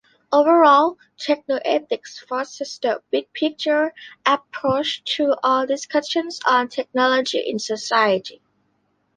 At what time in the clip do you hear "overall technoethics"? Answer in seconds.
0.31-2.17